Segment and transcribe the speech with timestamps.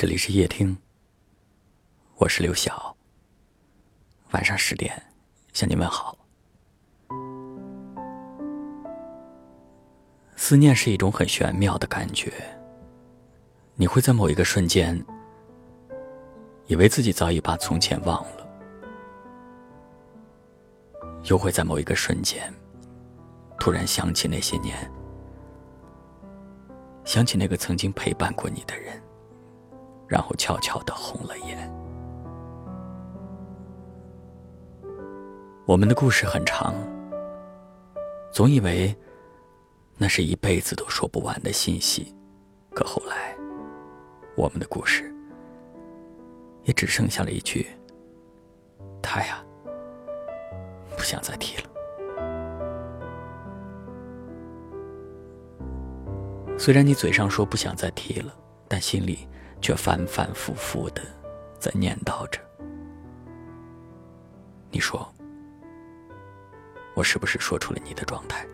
[0.00, 0.78] 这里是夜听，
[2.16, 2.96] 我是刘晓。
[4.30, 4.90] 晚上十点
[5.52, 6.16] 向你问好。
[10.36, 12.32] 思念是一种很玄妙的感觉，
[13.74, 14.98] 你会在某一个瞬间，
[16.66, 18.48] 以为自己早已把从前忘了，
[21.24, 22.50] 又会在某一个瞬间，
[23.58, 24.90] 突然想起那些年，
[27.04, 28.98] 想起那个曾经陪伴过你的人。
[30.10, 31.72] 然后悄悄的红了眼。
[35.64, 36.74] 我们的故事很长，
[38.32, 38.92] 总以为
[39.96, 42.12] 那是一辈子都说不完的信息，
[42.74, 43.36] 可后来，
[44.36, 45.14] 我们的故事
[46.64, 47.68] 也只剩下了一句
[49.00, 49.40] ：“他呀，
[50.96, 51.70] 不想再提了。”
[56.58, 58.34] 虽然你嘴上说不想再提了，
[58.66, 59.28] 但心里……
[59.60, 61.02] 却反反复复的
[61.58, 62.40] 在念叨着。
[64.70, 65.06] 你说，
[66.94, 68.46] 我是不是说出了你的状态？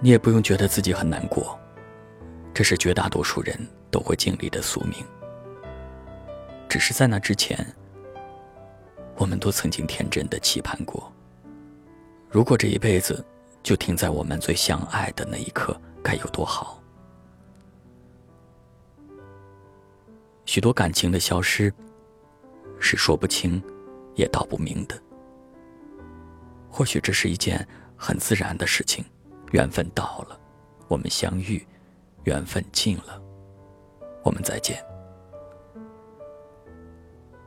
[0.00, 1.58] 你也不用觉得自己很难过，
[2.54, 3.58] 这是绝大多数人
[3.90, 5.04] 都会经历的宿命。
[6.68, 7.58] 只是在那之前，
[9.16, 11.12] 我们都曾经天真的期盼过，
[12.30, 13.24] 如果这一辈子……
[13.66, 16.80] 就停在我们最相爱的那一刻，该有多好！
[20.44, 21.74] 许多感情的消失，
[22.78, 23.60] 是说不清，
[24.14, 24.96] 也道不明的。
[26.70, 29.04] 或许这是一件很自然的事情，
[29.50, 30.38] 缘分到了，
[30.86, 31.58] 我们相遇；
[32.22, 33.20] 缘分尽了，
[34.22, 34.80] 我们再见。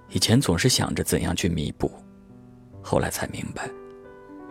[0.10, 1.90] 以前总是想着怎样去弥补，
[2.84, 3.72] 后来才明白，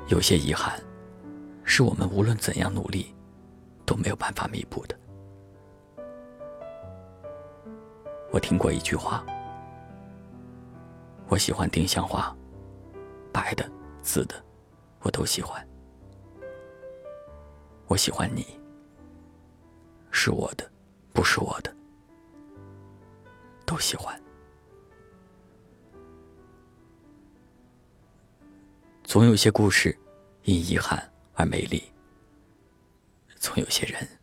[0.07, 0.83] 有些遗憾。
[1.69, 3.15] 是我们无论怎样努力，
[3.85, 4.99] 都没有办法弥补的。
[8.33, 9.25] 我听过一句话
[11.29, 12.35] ：“我喜欢丁香花，
[13.31, 13.71] 白的、
[14.01, 14.35] 紫的，
[15.01, 15.63] 我都喜欢。
[17.87, 18.47] 我喜欢你，
[20.11, 20.69] 是我的，
[21.13, 21.73] 不是我的，
[23.67, 24.19] 都喜欢。
[29.05, 29.97] 总有些故事，
[30.45, 30.99] 因遗憾。”
[31.39, 31.93] 而美丽，
[33.37, 34.19] 总有些人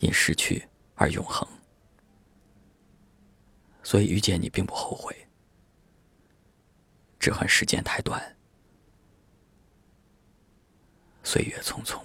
[0.00, 1.48] 因失去而永恒，
[3.82, 5.26] 所以遇见你并不后悔，
[7.18, 8.36] 只恨时间太短，
[11.22, 11.98] 岁月匆匆。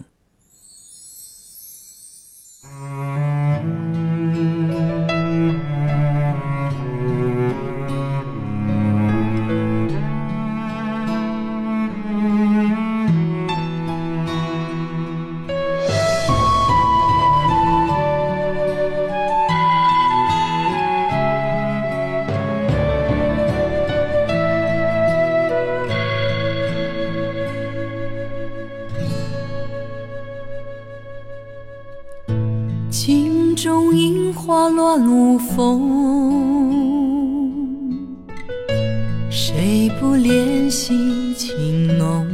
[33.64, 35.88] 中樱花乱舞风，
[39.30, 42.28] 谁不怜惜情浓？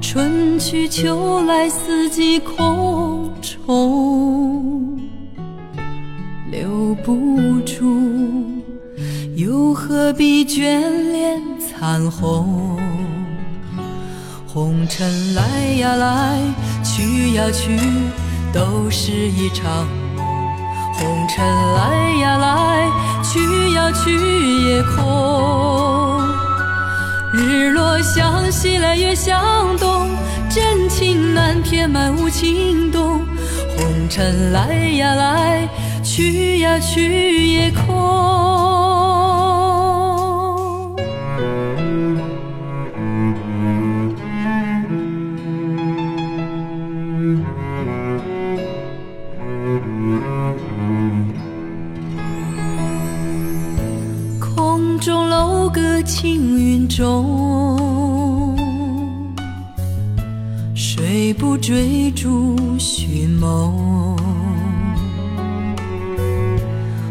[0.00, 4.98] 春去秋来四季空重，
[6.50, 8.00] 留不住，
[9.36, 10.80] 又何必眷
[11.12, 12.78] 恋残红？
[14.46, 15.42] 红尘来
[15.78, 16.40] 呀来，
[16.94, 17.80] 去呀去，
[18.52, 20.26] 都是一场梦。
[20.92, 21.42] 红尘
[21.72, 22.86] 来呀来，
[23.22, 26.20] 去呀去也空。
[27.32, 30.06] 日落向西来月向东，
[30.50, 33.22] 真情难填满无情洞。
[33.74, 35.66] 红尘来呀来，
[36.04, 38.61] 去呀去也空。
[54.40, 58.56] 空中楼阁青云中，
[60.74, 64.16] 谁不追逐寻梦？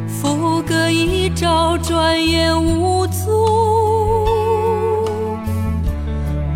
[0.08, 3.26] 佛歌一朝，转眼无踪，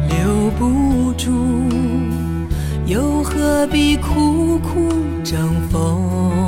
[0.09, 1.31] 留不住，
[3.25, 4.93] 何必苦苦
[5.23, 6.47] 争锋？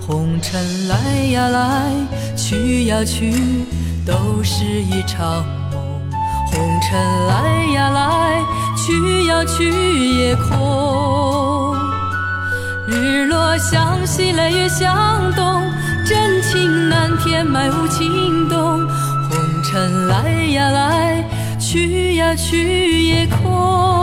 [0.00, 0.96] 红尘来
[1.32, 1.90] 呀来，
[2.36, 3.34] 去呀去。
[4.06, 5.82] 都是一场梦，
[6.46, 8.40] 红尘来呀来，
[8.76, 11.74] 去呀去也空。
[12.86, 14.94] 日落向西来月向
[15.34, 15.60] 东，
[16.06, 18.86] 真情难填埋无情洞。
[19.28, 21.24] 红尘来呀来，
[21.58, 23.95] 去呀去也空。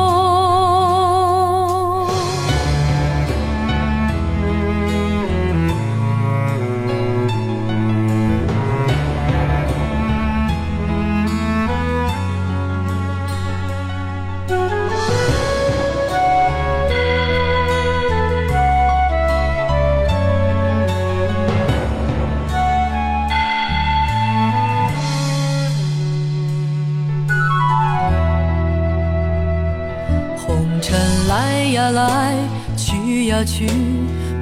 [31.91, 32.35] 来
[32.75, 33.67] 去呀去，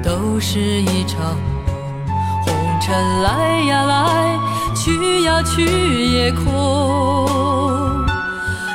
[0.02, 1.36] 都是一场
[1.66, 1.74] 梦。
[2.44, 4.38] 红尘来呀来，
[4.74, 6.44] 去呀去也空。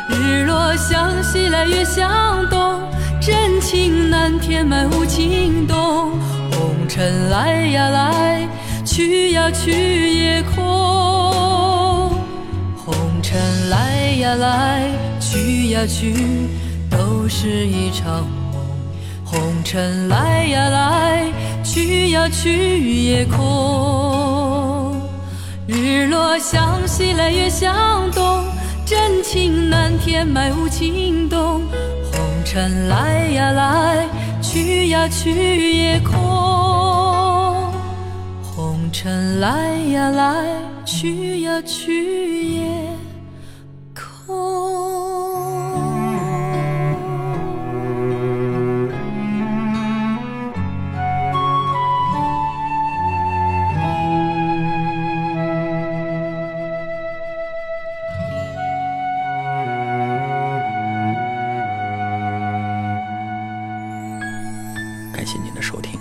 [0.10, 2.10] 日落向西来月向
[2.50, 2.82] 东，
[3.20, 6.12] 真情难填埋无情洞。
[6.52, 8.48] 红尘来呀来，
[8.86, 12.10] 去呀去也空。
[12.76, 16.14] 红尘来呀来，去呀去，
[16.90, 18.47] 都是一场梦。
[19.38, 21.32] 红尘来呀来，
[21.64, 25.00] 去呀去也空。
[25.68, 28.44] 日落向西来月向东，
[28.84, 31.62] 真情难填埋无情洞。
[32.12, 34.08] 红尘来呀来，
[34.42, 36.18] 去呀去也空。
[38.42, 40.46] 红尘来呀来，
[40.84, 42.68] 去呀去也
[44.26, 44.67] 空。
[65.18, 66.00] 感谢您的收听，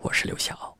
[0.00, 0.77] 我是刘晓，